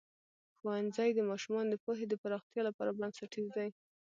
ښوونځی 0.57 1.09
د 1.13 1.19
ماشومانو 1.29 1.69
د 1.71 1.75
پوهې 1.83 2.05
د 2.09 2.13
پراختیا 2.23 2.61
لپاره 2.65 2.95
بنسټیز 2.99 3.47
دی. 3.57 3.69